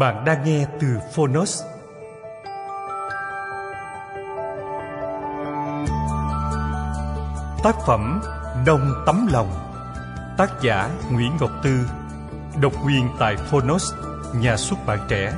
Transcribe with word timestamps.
Bạn 0.00 0.24
đang 0.24 0.44
nghe 0.44 0.66
từ 0.80 0.98
Phonos. 1.14 1.62
Tác 7.62 7.76
phẩm 7.86 8.20
Đông 8.66 8.92
Tấm 9.06 9.28
Lòng 9.32 9.48
Tác 10.38 10.50
giả 10.62 10.90
Nguyễn 11.12 11.32
Ngọc 11.40 11.50
Tư 11.62 11.80
Độc 12.60 12.72
quyền 12.86 13.08
tại 13.18 13.36
Phonos, 13.36 13.92
nhà 14.34 14.56
xuất 14.56 14.76
bản 14.86 14.98
trẻ 15.08 15.32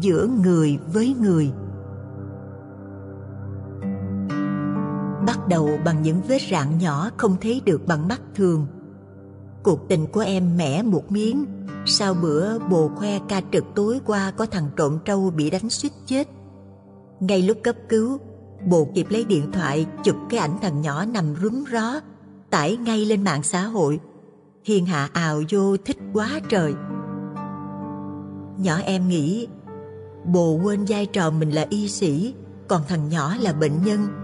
giữa 0.00 0.26
người 0.44 0.78
với 0.92 1.14
người 1.20 1.52
bắt 5.30 5.48
đầu 5.48 5.78
bằng 5.84 6.02
những 6.02 6.20
vết 6.28 6.38
rạn 6.50 6.78
nhỏ 6.78 7.10
không 7.16 7.36
thấy 7.40 7.62
được 7.64 7.86
bằng 7.86 8.08
mắt 8.08 8.20
thường. 8.34 8.66
Cuộc 9.62 9.88
tình 9.88 10.06
của 10.06 10.20
em 10.20 10.56
mẻ 10.56 10.82
một 10.82 11.12
miếng. 11.12 11.44
Sau 11.86 12.14
bữa, 12.14 12.58
bồ 12.58 12.88
khoe 12.88 13.18
ca 13.28 13.40
trực 13.52 13.64
tối 13.74 14.00
qua 14.06 14.30
có 14.30 14.46
thằng 14.46 14.70
trộm 14.76 14.98
trâu 15.04 15.30
bị 15.30 15.50
đánh 15.50 15.70
suýt 15.70 15.92
chết. 16.06 16.28
Ngay 17.20 17.42
lúc 17.42 17.58
cấp 17.62 17.76
cứu, 17.88 18.18
bồ 18.66 18.88
kịp 18.94 19.06
lấy 19.10 19.24
điện 19.24 19.52
thoại, 19.52 19.86
chụp 20.04 20.16
cái 20.30 20.40
ảnh 20.40 20.58
thằng 20.62 20.80
nhỏ 20.80 21.04
nằm 21.04 21.34
rúm 21.42 21.64
ró, 21.72 22.00
tải 22.50 22.76
ngay 22.76 23.04
lên 23.04 23.24
mạng 23.24 23.42
xã 23.42 23.62
hội. 23.62 24.00
Thiên 24.64 24.86
hạ 24.86 25.08
ào 25.12 25.42
vô 25.50 25.76
thích 25.76 25.98
quá 26.12 26.40
trời. 26.48 26.74
Nhỏ 28.58 28.76
em 28.84 29.08
nghĩ, 29.08 29.48
bồ 30.24 30.60
quên 30.64 30.84
vai 30.88 31.06
trò 31.06 31.30
mình 31.30 31.50
là 31.50 31.66
y 31.70 31.88
sĩ, 31.88 32.34
còn 32.68 32.82
thằng 32.88 33.08
nhỏ 33.08 33.34
là 33.40 33.52
bệnh 33.52 33.82
nhân 33.84 34.19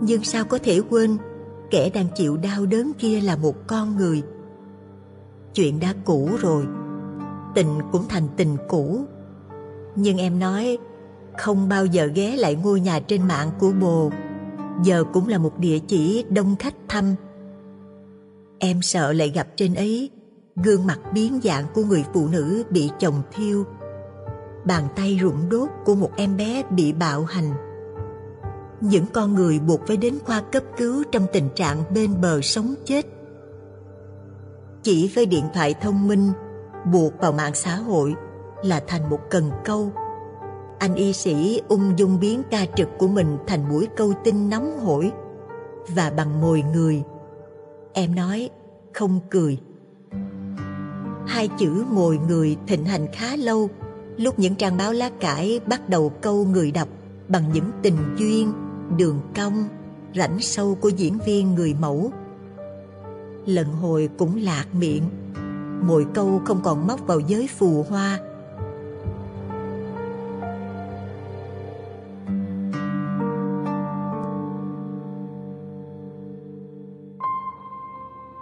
nhưng 0.00 0.24
sao 0.24 0.44
có 0.44 0.58
thể 0.62 0.80
quên, 0.90 1.16
kẻ 1.70 1.90
đang 1.90 2.06
chịu 2.16 2.36
đau 2.36 2.66
đớn 2.66 2.92
kia 2.98 3.20
là 3.20 3.36
một 3.36 3.66
con 3.66 3.96
người. 3.96 4.22
Chuyện 5.54 5.80
đã 5.80 5.94
cũ 6.04 6.30
rồi, 6.40 6.66
tình 7.54 7.78
cũng 7.92 8.04
thành 8.08 8.28
tình 8.36 8.56
cũ. 8.68 9.00
Nhưng 9.96 10.18
em 10.18 10.38
nói, 10.38 10.78
không 11.38 11.68
bao 11.68 11.86
giờ 11.86 12.06
ghé 12.14 12.36
lại 12.36 12.54
ngôi 12.54 12.80
nhà 12.80 13.00
trên 13.00 13.28
mạng 13.28 13.50
của 13.58 13.72
bồ. 13.80 14.10
Giờ 14.82 15.04
cũng 15.12 15.28
là 15.28 15.38
một 15.38 15.58
địa 15.58 15.78
chỉ 15.78 16.24
đông 16.30 16.56
khách 16.58 16.74
thăm. 16.88 17.14
Em 18.58 18.82
sợ 18.82 19.12
lại 19.12 19.30
gặp 19.30 19.48
trên 19.56 19.74
ấy, 19.74 20.10
gương 20.56 20.86
mặt 20.86 21.00
biến 21.12 21.40
dạng 21.42 21.64
của 21.74 21.84
người 21.84 22.04
phụ 22.14 22.28
nữ 22.28 22.62
bị 22.70 22.90
chồng 22.98 23.22
thiêu. 23.32 23.64
Bàn 24.64 24.84
tay 24.96 25.16
rụng 25.16 25.48
đốt 25.50 25.68
của 25.84 25.94
một 25.94 26.10
em 26.16 26.36
bé 26.36 26.62
bị 26.70 26.92
bạo 26.92 27.24
hành 27.24 27.50
những 28.80 29.04
con 29.12 29.34
người 29.34 29.58
buộc 29.58 29.86
phải 29.86 29.96
đến 29.96 30.18
khoa 30.24 30.40
cấp 30.40 30.62
cứu 30.76 31.02
trong 31.12 31.26
tình 31.32 31.48
trạng 31.54 31.82
bên 31.94 32.20
bờ 32.20 32.40
sống 32.40 32.74
chết. 32.84 33.06
Chỉ 34.82 35.12
với 35.14 35.26
điện 35.26 35.44
thoại 35.54 35.74
thông 35.80 36.08
minh 36.08 36.32
buộc 36.92 37.12
vào 37.20 37.32
mạng 37.32 37.54
xã 37.54 37.76
hội 37.76 38.14
là 38.62 38.82
thành 38.86 39.10
một 39.10 39.20
cần 39.30 39.50
câu. 39.64 39.92
Anh 40.78 40.94
y 40.94 41.12
sĩ 41.12 41.60
ung 41.68 41.98
dung 41.98 42.20
biến 42.20 42.42
ca 42.50 42.66
trực 42.76 42.88
của 42.98 43.08
mình 43.08 43.38
thành 43.46 43.68
mũi 43.68 43.88
câu 43.96 44.12
tin 44.24 44.50
nóng 44.50 44.78
hổi 44.78 45.12
và 45.88 46.12
bằng 46.16 46.40
mồi 46.40 46.64
người. 46.74 47.02
Em 47.92 48.14
nói, 48.14 48.50
không 48.94 49.20
cười. 49.30 49.58
Hai 51.26 51.48
chữ 51.58 51.84
mồi 51.90 52.18
người 52.28 52.56
thịnh 52.66 52.84
hành 52.84 53.06
khá 53.12 53.36
lâu, 53.36 53.70
lúc 54.16 54.38
những 54.38 54.54
trang 54.54 54.76
báo 54.76 54.92
lá 54.92 55.10
cải 55.20 55.60
bắt 55.66 55.88
đầu 55.88 56.12
câu 56.20 56.44
người 56.44 56.70
đọc 56.70 56.88
bằng 57.28 57.52
những 57.52 57.70
tình 57.82 57.96
duyên 58.18 58.52
đường 58.96 59.20
cong, 59.36 59.64
rãnh 60.14 60.40
sâu 60.40 60.74
của 60.74 60.88
diễn 60.88 61.18
viên 61.26 61.54
người 61.54 61.74
mẫu. 61.80 62.12
Lần 63.46 63.66
hồi 63.66 64.08
cũng 64.18 64.42
lạc 64.42 64.66
miệng 64.72 65.02
mỗi 65.82 66.06
câu 66.14 66.40
không 66.44 66.60
còn 66.64 66.86
móc 66.86 67.06
vào 67.06 67.20
giới 67.20 67.48
phù 67.58 67.82
hoa. 67.88 68.20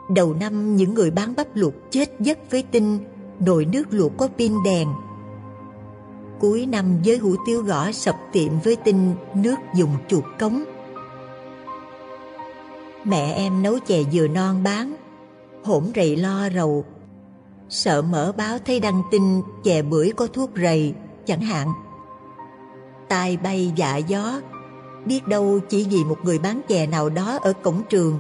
Đầu 0.09 0.35
năm, 0.41 0.77
những 0.77 0.95
người 0.95 1.11
bán 1.11 1.35
bắp 1.37 1.47
luộc 1.55 1.75
chết 1.91 2.21
giấc 2.21 2.39
với 2.51 2.65
tin 2.71 2.99
nồi 3.41 3.65
nước 3.65 3.85
luộc 3.91 4.13
có 4.17 4.29
pin 4.39 4.53
đèn 4.65 4.89
cuối 6.41 6.67
năm 6.67 7.03
giới 7.03 7.19
hủ 7.19 7.35
tiếu 7.47 7.63
gõ 7.63 7.93
sập 7.93 8.17
tiệm 8.33 8.61
với 8.65 8.77
tin 8.77 9.15
nước 9.35 9.57
dùng 9.75 9.97
chuột 10.09 10.25
cống. 10.39 10.65
Mẹ 13.05 13.33
em 13.33 13.63
nấu 13.63 13.79
chè 13.79 14.03
dừa 14.13 14.29
non 14.29 14.63
bán 14.65 14.97
hổn 15.65 15.91
rầy 15.95 16.17
lo 16.17 16.49
rầu. 16.55 16.85
Sợ 17.69 18.03
mở 18.03 18.33
báo 18.37 18.59
thấy 18.67 18.81
đăng 18.81 19.03
tin 19.11 19.23
chè 19.65 19.83
bưởi 19.83 20.13
có 20.17 20.27
thuốc 20.27 20.51
rầy, 20.57 20.95
chẳng 21.27 21.41
hạn. 21.41 21.69
Tai 23.09 23.37
bay 23.37 23.73
dạ 23.77 23.97
gió, 23.97 24.41
biết 25.07 25.27
đâu 25.27 25.59
chỉ 25.69 25.87
vì 25.91 26.05
một 26.05 26.17
người 26.23 26.39
bán 26.39 26.61
chè 26.69 26.87
nào 26.87 27.09
đó 27.09 27.39
ở 27.43 27.53
cổng 27.53 27.83
trường, 27.89 28.19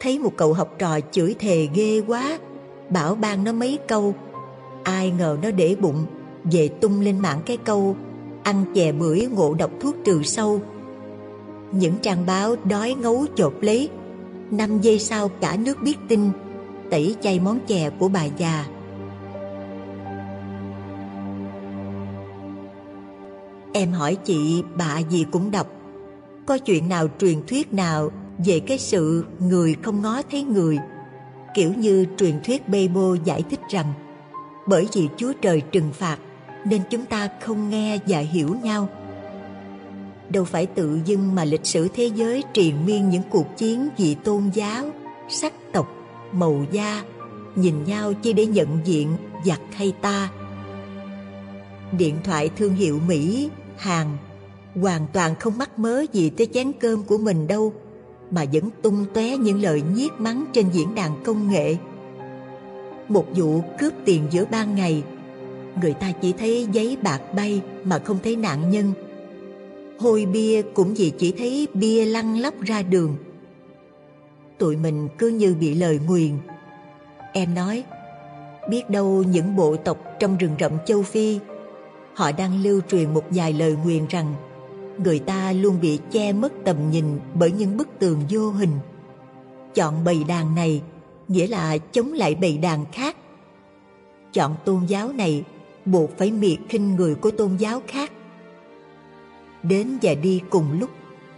thấy 0.00 0.18
một 0.18 0.32
cậu 0.36 0.52
học 0.52 0.68
trò 0.78 1.00
chửi 1.12 1.34
thề 1.38 1.68
ghê 1.74 2.02
quá, 2.06 2.38
bảo 2.90 3.14
ban 3.14 3.44
nó 3.44 3.52
mấy 3.52 3.78
câu. 3.88 4.14
Ai 4.82 5.10
ngờ 5.10 5.38
nó 5.42 5.50
để 5.50 5.76
bụng 5.80 6.06
về 6.52 6.68
tung 6.68 7.00
lên 7.00 7.18
mạng 7.18 7.40
cái 7.46 7.56
câu, 7.56 7.96
ăn 8.42 8.64
chè 8.74 8.92
bưởi 8.92 9.26
ngộ 9.32 9.54
độc 9.54 9.70
thuốc 9.80 9.94
trừ 10.04 10.22
sâu. 10.22 10.60
Những 11.72 11.94
trang 12.02 12.26
báo 12.26 12.56
đói 12.64 12.94
ngấu 12.94 13.26
chộp 13.36 13.52
lấy, 13.60 13.88
năm 14.50 14.80
giây 14.80 14.98
sau 14.98 15.28
cả 15.28 15.56
nước 15.64 15.78
biết 15.82 15.96
tin, 16.08 16.30
tẩy 16.90 17.16
chay 17.20 17.40
món 17.40 17.58
chè 17.66 17.90
của 17.90 18.08
bà 18.08 18.24
già. 18.24 18.66
Em 23.72 23.92
hỏi 23.92 24.14
chị, 24.24 24.62
bà 24.76 24.98
gì 24.98 25.26
cũng 25.30 25.50
đọc. 25.50 25.66
Có 26.46 26.58
chuyện 26.58 26.88
nào 26.88 27.06
truyền 27.20 27.46
thuyết 27.46 27.72
nào 27.72 28.10
về 28.46 28.60
cái 28.60 28.78
sự 28.78 29.24
người 29.38 29.76
không 29.82 30.02
ngó 30.02 30.22
thấy 30.30 30.42
người? 30.42 30.78
Kiểu 31.54 31.72
như 31.76 32.06
truyền 32.16 32.40
thuyết 32.44 32.68
bê 32.68 32.88
bô 32.88 33.14
giải 33.24 33.42
thích 33.50 33.60
rằng, 33.70 33.92
bởi 34.66 34.88
vì 34.92 35.08
chúa 35.16 35.32
trời 35.42 35.60
trừng 35.60 35.92
phạt 35.92 36.18
nên 36.70 36.82
chúng 36.90 37.04
ta 37.04 37.28
không 37.40 37.70
nghe 37.70 37.98
và 38.06 38.18
hiểu 38.18 38.56
nhau. 38.62 38.88
Đâu 40.28 40.44
phải 40.44 40.66
tự 40.66 41.00
dưng 41.04 41.34
mà 41.34 41.44
lịch 41.44 41.66
sử 41.66 41.88
thế 41.94 42.10
giới 42.14 42.44
triền 42.52 42.86
miên 42.86 43.08
những 43.08 43.22
cuộc 43.30 43.56
chiến 43.56 43.88
vì 43.96 44.14
tôn 44.14 44.50
giáo, 44.54 44.84
sắc 45.28 45.52
tộc, 45.72 45.88
màu 46.32 46.64
da, 46.70 47.02
nhìn 47.56 47.84
nhau 47.84 48.12
chỉ 48.22 48.32
để 48.32 48.46
nhận 48.46 48.78
diện 48.84 49.16
giặc 49.44 49.60
hay 49.72 49.92
ta. 50.00 50.30
Điện 51.98 52.14
thoại 52.24 52.50
thương 52.56 52.74
hiệu 52.74 53.00
mỹ, 53.06 53.50
hàn, 53.76 54.06
hoàn 54.74 55.06
toàn 55.12 55.34
không 55.34 55.58
mắc 55.58 55.78
mớ 55.78 56.04
gì 56.12 56.30
tới 56.30 56.46
chén 56.54 56.72
cơm 56.80 57.02
của 57.02 57.18
mình 57.18 57.46
đâu, 57.46 57.72
mà 58.30 58.44
vẫn 58.52 58.70
tung 58.82 59.04
tóe 59.14 59.36
những 59.36 59.62
lời 59.62 59.82
nhiếc 59.94 60.12
mắng 60.20 60.44
trên 60.52 60.66
diễn 60.72 60.94
đàn 60.94 61.22
công 61.24 61.50
nghệ. 61.50 61.76
Một 63.08 63.26
vụ 63.36 63.62
cướp 63.78 63.92
tiền 64.04 64.22
giữa 64.30 64.44
ban 64.50 64.74
ngày 64.74 65.02
người 65.82 65.92
ta 65.92 66.12
chỉ 66.12 66.32
thấy 66.32 66.66
giấy 66.72 66.96
bạc 67.02 67.20
bay 67.36 67.62
mà 67.84 67.98
không 67.98 68.18
thấy 68.24 68.36
nạn 68.36 68.70
nhân. 68.70 68.92
Hôi 69.98 70.26
bia 70.26 70.62
cũng 70.62 70.94
vì 70.94 71.12
chỉ 71.18 71.32
thấy 71.32 71.68
bia 71.74 72.04
lăn 72.04 72.38
lóc 72.38 72.54
ra 72.60 72.82
đường. 72.82 73.16
Tụi 74.58 74.76
mình 74.76 75.08
cứ 75.18 75.28
như 75.28 75.54
bị 75.60 75.74
lời 75.74 76.00
nguyền. 76.06 76.32
Em 77.32 77.54
nói, 77.54 77.84
biết 78.70 78.90
đâu 78.90 79.22
những 79.22 79.56
bộ 79.56 79.76
tộc 79.76 79.98
trong 80.20 80.36
rừng 80.36 80.54
rậm 80.60 80.72
châu 80.86 81.02
phi, 81.02 81.38
họ 82.14 82.32
đang 82.32 82.62
lưu 82.62 82.80
truyền 82.90 83.14
một 83.14 83.24
vài 83.30 83.52
lời 83.52 83.76
nguyền 83.84 84.06
rằng 84.08 84.34
người 85.04 85.18
ta 85.18 85.52
luôn 85.52 85.80
bị 85.80 85.98
che 86.10 86.32
mất 86.32 86.52
tầm 86.64 86.90
nhìn 86.90 87.04
bởi 87.34 87.52
những 87.52 87.76
bức 87.76 87.88
tường 87.98 88.22
vô 88.30 88.50
hình. 88.50 88.72
Chọn 89.74 90.04
bầy 90.04 90.24
đàn 90.24 90.54
này, 90.54 90.82
nghĩa 91.28 91.46
là 91.46 91.78
chống 91.78 92.12
lại 92.12 92.34
bầy 92.34 92.58
đàn 92.58 92.84
khác. 92.92 93.16
Chọn 94.32 94.54
tôn 94.64 94.86
giáo 94.86 95.12
này 95.12 95.44
buộc 95.90 96.18
phải 96.18 96.30
miệt 96.30 96.58
khinh 96.68 96.96
người 96.96 97.14
của 97.14 97.30
tôn 97.30 97.56
giáo 97.56 97.82
khác. 97.86 98.12
Đến 99.62 99.98
và 100.02 100.14
đi 100.14 100.42
cùng 100.50 100.80
lúc, 100.80 100.90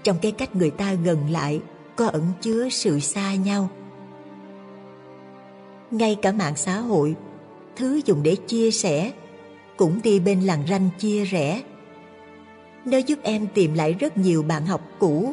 trong 0.03 0.17
cái 0.23 0.33
cách 0.33 0.57
người 0.57 0.71
ta 0.71 0.95
gần 0.95 1.31
lại, 1.31 1.61
có 1.97 2.07
ẩn 2.07 2.23
chứa 2.41 2.69
sự 2.69 3.01
xa 3.01 3.35
nhau. 3.35 3.69
Ngay 5.91 6.17
cả 6.23 6.33
mạng 6.33 6.57
xã 6.57 6.79
hội, 6.79 7.15
thứ 7.77 8.01
dùng 8.07 8.23
để 8.23 8.37
chia 8.37 8.71
sẻ, 8.71 9.13
cũng 9.77 10.01
đi 10.03 10.21
bên 10.21 10.41
làng 10.41 10.63
ranh 10.69 10.89
chia 10.99 11.25
rẽ. 11.25 11.63
Nó 12.85 12.99
giúp 12.99 13.19
em 13.23 13.47
tìm 13.55 13.75
lại 13.75 13.93
rất 13.93 14.19
nhiều 14.19 14.43
bạn 14.43 14.67
học 14.67 14.81
cũ, 14.99 15.33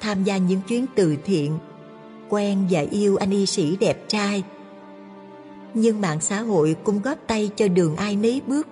tham 0.00 0.24
gia 0.24 0.36
những 0.36 0.60
chuyến 0.68 0.86
từ 0.94 1.16
thiện, 1.24 1.58
quen 2.28 2.66
và 2.70 2.80
yêu 2.90 3.16
anh 3.16 3.30
y 3.30 3.46
sĩ 3.46 3.76
đẹp 3.76 4.08
trai 4.08 4.42
nhưng 5.74 6.00
mạng 6.00 6.20
xã 6.20 6.40
hội 6.40 6.76
cũng 6.84 7.02
góp 7.02 7.18
tay 7.26 7.50
cho 7.56 7.68
đường 7.68 7.96
ai 7.96 8.16
nấy 8.16 8.42
bước. 8.46 8.66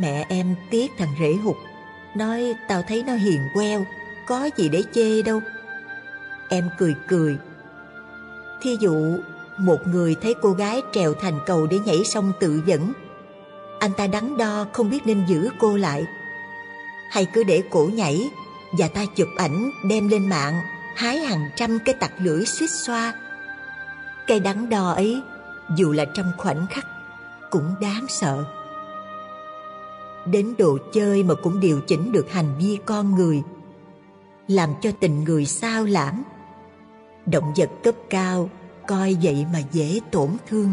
Mẹ 0.00 0.26
em 0.28 0.54
tiếc 0.70 0.92
thằng 0.98 1.14
rể 1.20 1.32
hụt, 1.32 1.56
nói 2.16 2.54
tao 2.68 2.82
thấy 2.88 3.02
nó 3.02 3.14
hiền 3.14 3.40
queo, 3.54 3.84
có 4.26 4.50
gì 4.56 4.68
để 4.68 4.82
chê 4.92 5.22
đâu. 5.22 5.40
Em 6.48 6.68
cười 6.78 6.94
cười. 7.08 7.36
Thí 8.62 8.76
dụ, 8.80 9.18
một 9.58 9.78
người 9.86 10.16
thấy 10.22 10.34
cô 10.42 10.50
gái 10.50 10.82
trèo 10.92 11.14
thành 11.14 11.40
cầu 11.46 11.66
để 11.66 11.78
nhảy 11.78 12.04
sông 12.04 12.32
tự 12.40 12.62
dẫn, 12.66 12.92
anh 13.78 13.92
ta 13.96 14.06
đắn 14.06 14.36
đo 14.36 14.66
không 14.72 14.90
biết 14.90 15.06
nên 15.06 15.24
giữ 15.26 15.48
cô 15.58 15.76
lại. 15.76 16.06
Hay 17.10 17.26
cứ 17.32 17.44
để 17.44 17.62
cổ 17.70 17.90
nhảy 17.92 18.30
và 18.78 18.88
ta 18.88 19.04
chụp 19.16 19.28
ảnh 19.36 19.70
đem 19.88 20.08
lên 20.08 20.28
mạng, 20.28 20.60
hái 20.96 21.18
hàng 21.18 21.50
trăm 21.56 21.78
cái 21.84 21.94
tặc 21.94 22.12
lưỡi 22.18 22.44
suýt 22.44 22.70
xoa 22.70 23.14
cái 24.26 24.40
đắn 24.40 24.68
đo 24.68 24.90
ấy, 24.90 25.22
dù 25.76 25.92
là 25.92 26.04
trong 26.04 26.32
khoảnh 26.36 26.66
khắc, 26.70 26.86
cũng 27.50 27.74
đáng 27.80 28.06
sợ. 28.08 28.44
Đến 30.26 30.54
đồ 30.58 30.78
chơi 30.92 31.22
mà 31.22 31.34
cũng 31.34 31.60
điều 31.60 31.80
chỉnh 31.80 32.12
được 32.12 32.30
hành 32.30 32.58
vi 32.58 32.78
con 32.84 33.14
người, 33.14 33.42
làm 34.48 34.70
cho 34.80 34.90
tình 35.00 35.24
người 35.24 35.46
sao 35.46 35.84
lãng 35.84 36.22
động 37.26 37.52
vật 37.56 37.70
cấp 37.82 37.94
cao, 38.10 38.50
coi 38.86 39.16
vậy 39.22 39.46
mà 39.52 39.58
dễ 39.72 40.00
tổn 40.10 40.28
thương. 40.48 40.72